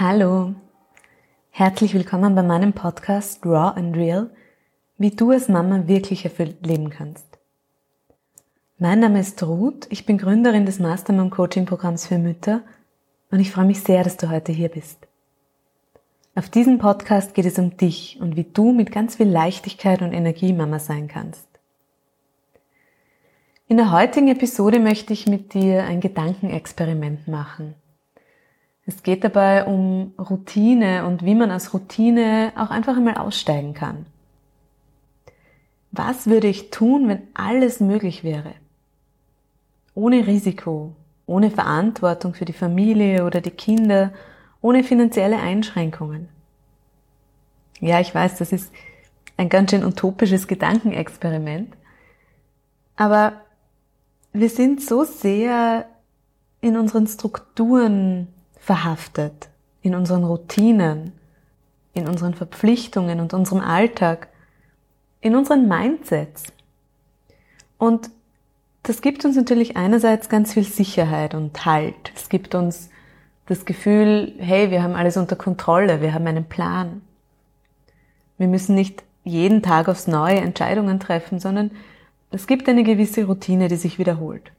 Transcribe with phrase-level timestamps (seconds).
[0.00, 0.54] Hallo,
[1.50, 4.30] herzlich willkommen bei meinem Podcast Raw and Real,
[4.96, 7.26] wie du als Mama wirklich erfüllt leben kannst.
[8.78, 12.62] Mein Name ist Ruth, ich bin Gründerin des Mastermind Coaching Programms für Mütter
[13.30, 14.96] und ich freue mich sehr, dass du heute hier bist.
[16.36, 20.14] Auf diesem Podcast geht es um dich und wie du mit ganz viel Leichtigkeit und
[20.14, 21.46] Energie Mama sein kannst.
[23.68, 27.74] In der heutigen Episode möchte ich mit dir ein Gedankenexperiment machen.
[28.84, 34.06] Es geht dabei um Routine und wie man aus Routine auch einfach einmal aussteigen kann.
[35.92, 38.54] Was würde ich tun, wenn alles möglich wäre?
[39.94, 44.12] Ohne Risiko, ohne Verantwortung für die Familie oder die Kinder,
[44.60, 46.28] ohne finanzielle Einschränkungen.
[47.78, 48.72] Ja, ich weiß, das ist
[49.36, 51.76] ein ganz schön utopisches Gedankenexperiment.
[52.96, 53.34] Aber
[54.32, 55.86] wir sind so sehr
[56.60, 58.28] in unseren Strukturen
[58.62, 59.48] verhaftet,
[59.82, 61.12] in unseren Routinen,
[61.94, 64.28] in unseren Verpflichtungen und unserem Alltag,
[65.20, 66.44] in unseren Mindsets.
[67.76, 68.10] Und
[68.84, 72.12] das gibt uns natürlich einerseits ganz viel Sicherheit und Halt.
[72.14, 72.88] Es gibt uns
[73.46, 77.02] das Gefühl, hey, wir haben alles unter Kontrolle, wir haben einen Plan.
[78.38, 81.72] Wir müssen nicht jeden Tag aufs Neue Entscheidungen treffen, sondern
[82.30, 84.52] es gibt eine gewisse Routine, die sich wiederholt.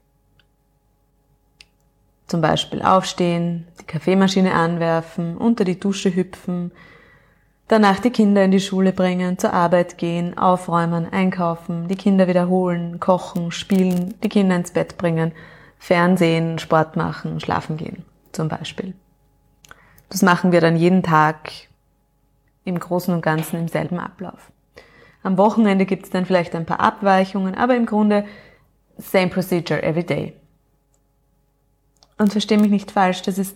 [2.33, 6.71] Zum Beispiel aufstehen, die Kaffeemaschine anwerfen, unter die Dusche hüpfen,
[7.67, 12.99] danach die Kinder in die Schule bringen, zur Arbeit gehen, aufräumen, einkaufen, die Kinder wiederholen,
[12.99, 15.31] kochen, spielen, die Kinder ins Bett bringen,
[15.77, 18.95] Fernsehen, Sport machen, schlafen gehen, zum Beispiel.
[20.09, 21.51] Das machen wir dann jeden Tag
[22.65, 24.51] im Großen und Ganzen im selben Ablauf.
[25.21, 28.25] Am Wochenende gibt es dann vielleicht ein paar Abweichungen, aber im Grunde
[28.97, 30.33] same procedure every day.
[32.17, 33.55] Und verstehe mich nicht falsch, das ist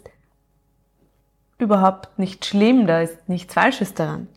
[1.58, 4.28] überhaupt nicht schlimm, da ist nichts Falsches daran.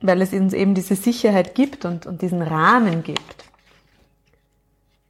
[0.00, 3.44] Weil es uns eben diese Sicherheit gibt und, und diesen Rahmen gibt.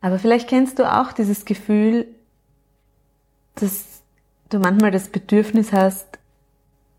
[0.00, 2.06] Aber vielleicht kennst du auch dieses Gefühl,
[3.56, 4.02] dass
[4.48, 6.18] du manchmal das Bedürfnis hast,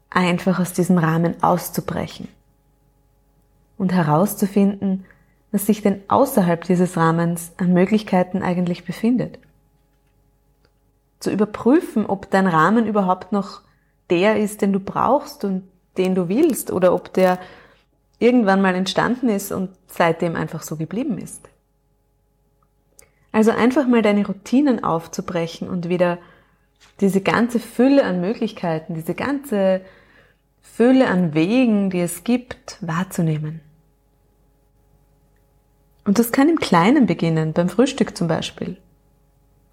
[0.10, 2.28] einfach aus diesem Rahmen auszubrechen
[3.78, 5.06] und herauszufinden,
[5.52, 9.40] was sich denn außerhalb dieses Rahmens an Möglichkeiten eigentlich befindet
[11.22, 13.62] zu überprüfen, ob dein Rahmen überhaupt noch
[14.10, 15.64] der ist, den du brauchst und
[15.98, 17.40] den du willst oder ob der
[18.20, 21.50] irgendwann mal entstanden ist und seitdem einfach so geblieben ist.
[23.32, 26.18] Also einfach mal deine Routinen aufzubrechen und wieder
[27.00, 29.82] diese ganze Fülle an Möglichkeiten, diese ganze
[30.62, 33.62] Fülle an Wegen, die es gibt, wahrzunehmen.
[36.06, 38.78] Und das kann im Kleinen beginnen, beim Frühstück zum Beispiel,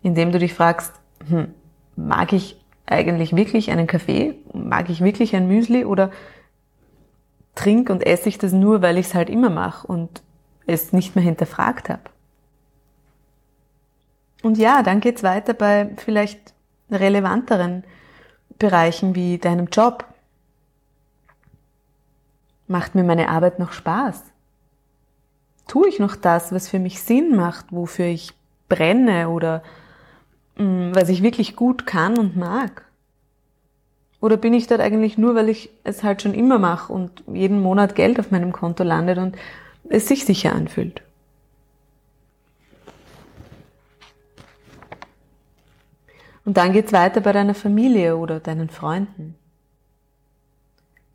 [0.03, 0.93] indem du dich fragst,
[1.27, 1.55] hm,
[1.97, 4.35] mag ich eigentlich wirklich einen Kaffee?
[4.53, 5.85] Mag ich wirklich ein Müsli?
[5.85, 6.11] Oder
[7.55, 10.23] trink und esse ich das nur, weil ich es halt immer mache und
[10.67, 12.03] es nicht mehr hinterfragt habe?
[14.43, 16.55] Und ja, dann geht's weiter bei vielleicht
[16.91, 17.85] relevanteren
[18.59, 20.05] Bereichen wie deinem Job.
[22.67, 24.23] Macht mir meine Arbeit noch Spaß?
[25.67, 28.33] Tue ich noch das, was für mich Sinn macht, wofür ich
[28.69, 29.63] brenne oder
[30.59, 32.85] was ich wirklich gut kann und mag?
[34.21, 37.61] Oder bin ich dort eigentlich nur, weil ich es halt schon immer mache und jeden
[37.61, 39.37] Monat Geld auf meinem Konto landet und
[39.89, 41.03] es sich sicher anfühlt?
[46.45, 49.37] Und dann geht's weiter bei deiner Familie oder deinen Freunden.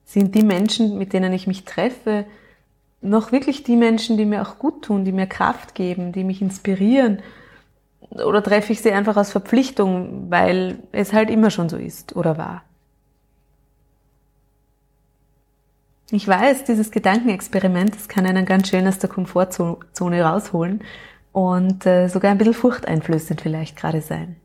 [0.06, 2.26] Sind die Menschen, mit denen ich mich treffe,
[3.02, 6.42] noch wirklich die Menschen, die mir auch gut tun, die mir Kraft geben, die mich
[6.42, 7.22] inspirieren
[8.14, 12.38] oder treffe ich sie einfach aus Verpflichtung, weil es halt immer schon so ist oder
[12.38, 12.64] war?
[16.12, 20.84] Ich weiß, dieses Gedankenexperiment, das kann einen ganz schön aus der Komfortzone rausholen
[21.32, 24.36] und äh, sogar ein bisschen furchteinflößend vielleicht gerade sein.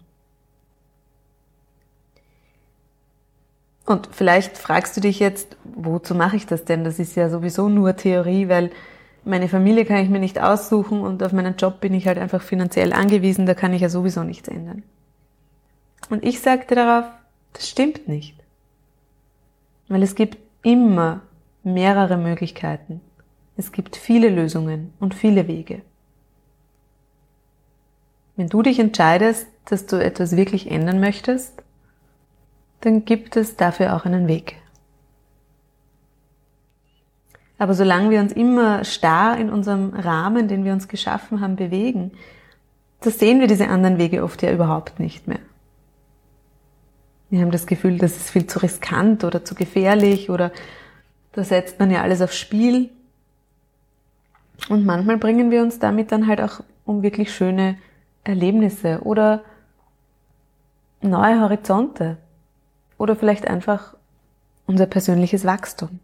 [3.85, 6.85] Und vielleicht fragst du dich jetzt, wozu mache ich das denn?
[6.85, 8.71] Das ist ja sowieso nur Theorie, weil
[9.29, 12.43] meine Familie kann ich mir nicht aussuchen und auf meinen Job bin ich halt einfach
[12.43, 14.83] finanziell angewiesen, da kann ich ja sowieso nichts ändern.
[16.09, 17.05] Und ich sagte darauf,
[17.53, 18.37] das stimmt nicht.
[19.89, 21.21] Weil es gibt immer
[21.63, 23.01] mehrere Möglichkeiten.
[23.57, 25.83] Es gibt viele Lösungen und viele Wege.
[28.37, 31.63] Wenn du dich entscheidest, dass du etwas wirklich ändern möchtest,
[32.81, 34.57] dann gibt es dafür auch einen Weg.
[37.59, 42.13] Aber solange wir uns immer starr in unserem Rahmen, den wir uns geschaffen haben, bewegen,
[43.01, 45.41] da sehen wir diese anderen Wege oft ja überhaupt nicht mehr.
[47.31, 50.51] Wir haben das Gefühl, das ist viel zu riskant oder zu gefährlich oder
[51.33, 52.91] da setzt man ja alles aufs Spiel.
[54.69, 57.77] Und manchmal bringen wir uns damit dann halt auch um wirklich schöne
[58.25, 59.43] Erlebnisse oder
[61.01, 62.17] neue Horizonte
[62.97, 63.95] oder vielleicht einfach
[64.67, 66.01] unser persönliches Wachstum.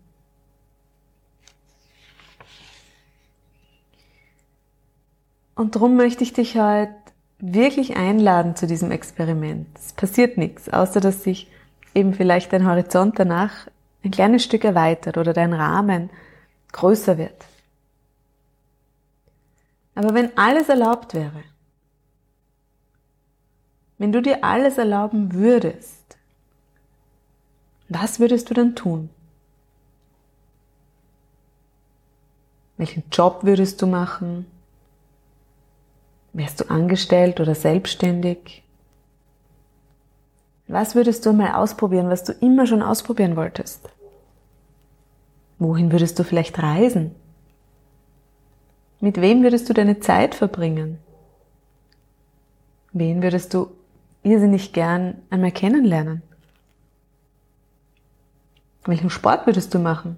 [5.54, 6.94] Und darum möchte ich dich heute
[7.38, 9.68] wirklich einladen zu diesem Experiment.
[9.76, 11.50] Es passiert nichts, außer dass sich
[11.94, 13.68] eben vielleicht dein Horizont danach
[14.02, 16.10] ein kleines Stück erweitert oder dein Rahmen
[16.72, 17.44] größer wird.
[19.94, 21.44] Aber wenn alles erlaubt wäre,
[23.98, 26.16] wenn du dir alles erlauben würdest,
[27.88, 29.08] was würdest du dann tun?
[32.76, 34.46] Welchen Job würdest du machen?
[36.34, 38.64] Wärst du angestellt oder selbstständig?
[40.66, 43.88] Was würdest du mal ausprobieren, was du immer schon ausprobieren wolltest?
[45.60, 47.14] Wohin würdest du vielleicht reisen?
[48.98, 50.98] Mit wem würdest du deine Zeit verbringen?
[52.92, 53.70] Wen würdest du
[54.24, 56.22] irrsinnig gern einmal kennenlernen?
[58.86, 60.16] Welchen Sport würdest du machen?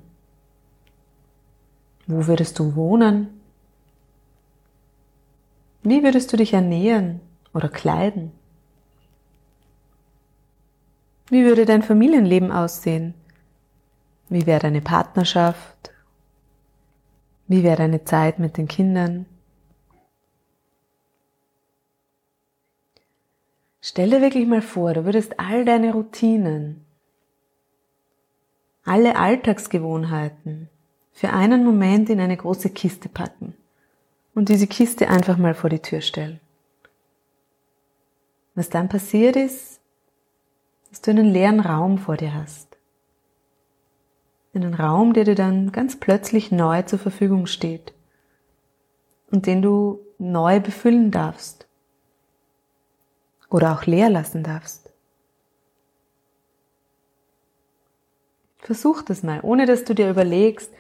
[2.06, 3.35] Wo würdest du wohnen?
[5.88, 7.20] Wie würdest du dich ernähren
[7.54, 8.32] oder kleiden?
[11.30, 13.14] Wie würde dein Familienleben aussehen?
[14.28, 15.92] Wie wäre deine Partnerschaft?
[17.46, 19.26] Wie wäre deine Zeit mit den Kindern?
[23.80, 26.84] Stell dir wirklich mal vor, du würdest all deine Routinen,
[28.84, 30.68] alle Alltagsgewohnheiten
[31.12, 33.54] für einen Moment in eine große Kiste packen
[34.36, 36.40] und diese Kiste einfach mal vor die Tür stellen.
[38.54, 39.80] Was dann passiert ist,
[40.90, 42.76] dass du einen leeren Raum vor dir hast.
[44.54, 47.94] Einen Raum, der dir dann ganz plötzlich neu zur Verfügung steht
[49.30, 51.66] und den du neu befüllen darfst
[53.48, 54.90] oder auch leer lassen darfst.
[58.58, 60.70] Versuch das mal, ohne dass du dir überlegst,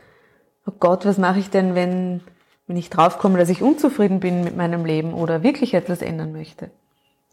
[0.66, 2.20] oh Gott, was mache ich denn, wenn
[2.66, 6.70] wenn ich draufkomme, dass ich unzufrieden bin mit meinem Leben oder wirklich etwas ändern möchte?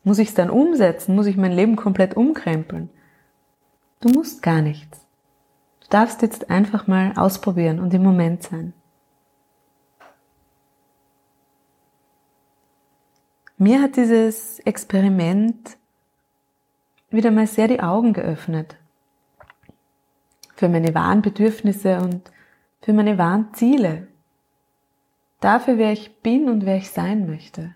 [0.04, 1.16] Muss ich es dann umsetzen?
[1.16, 2.90] Muss ich mein Leben komplett umkrempeln?
[4.02, 5.06] Du musst gar nichts.
[5.82, 8.74] Du darfst jetzt einfach mal ausprobieren und im Moment sein.
[13.58, 15.78] Mir hat dieses Experiment
[17.10, 18.76] wieder mal sehr die Augen geöffnet
[20.56, 22.32] für meine wahren Bedürfnisse und
[22.82, 24.08] für meine wahren Ziele
[25.44, 27.76] dafür, wer ich bin und wer ich sein möchte.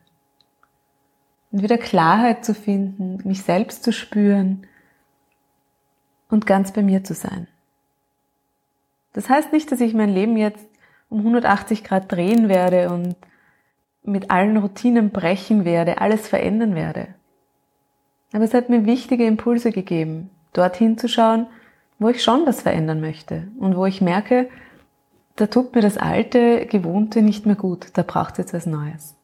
[1.51, 4.67] Und wieder Klarheit zu finden, mich selbst zu spüren
[6.29, 7.47] und ganz bei mir zu sein.
[9.13, 10.67] Das heißt nicht, dass ich mein Leben jetzt
[11.09, 13.15] um 180 Grad drehen werde und
[14.03, 17.07] mit allen Routinen brechen werde, alles verändern werde.
[18.33, 21.47] Aber es hat mir wichtige Impulse gegeben, dorthin zu schauen,
[21.99, 24.49] wo ich schon was verändern möchte und wo ich merke,
[25.37, 29.15] da tut mir das alte, gewohnte nicht mehr gut, da braucht es jetzt was Neues.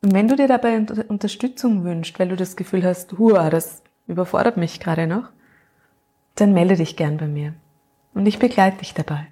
[0.00, 0.78] Und wenn du dir dabei
[1.08, 5.28] Unterstützung wünschst, weil du das Gefühl hast, hua, das überfordert mich gerade noch,
[6.36, 7.52] dann melde dich gern bei mir
[8.14, 9.26] und ich begleite dich dabei.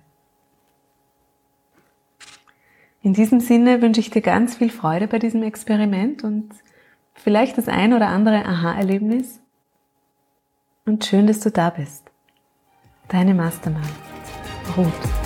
[3.03, 6.51] In diesem Sinne wünsche ich dir ganz viel Freude bei diesem Experiment und
[7.15, 9.41] vielleicht das ein oder andere Aha-Erlebnis.
[10.85, 12.11] Und schön, dass du da bist.
[13.09, 14.16] Deine Mastermind.
[14.69, 15.26] Oh.